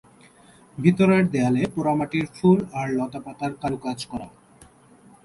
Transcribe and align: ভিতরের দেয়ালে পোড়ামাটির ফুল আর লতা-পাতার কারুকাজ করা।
ভিতরের 0.77 1.23
দেয়ালে 1.29 1.63
পোড়ামাটির 1.75 2.25
ফুল 2.35 2.59
আর 2.73 2.87
লতা-পাতার 2.89 3.51
কারুকাজ 3.61 3.99
করা। 4.05 4.27